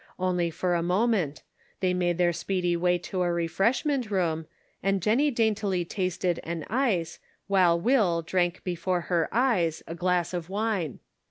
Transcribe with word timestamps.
Only 0.17 0.49
for 0.49 0.73
a 0.73 0.81
moment— 0.81 1.43
they 1.79 1.93
made 1.93 2.17
their 2.17 2.33
speedy 2.33 2.75
way 2.75 2.97
to 3.05 3.21
a 3.21 3.31
refreshment 3.31 4.09
room, 4.09 4.47
and 4.81 4.99
Jennie 4.99 5.29
daintily 5.29 5.85
tasted 5.85 6.39
an 6.43 6.63
ice, 6.71 7.19
while 7.45 7.79
Will 7.79 8.23
drank 8.23 8.63
before 8.63 9.01
her 9.01 9.29
eyes 9.31 9.83
a 9.85 9.93
glass 9.93 10.33
of 10.33 10.49
wine. 10.49 10.97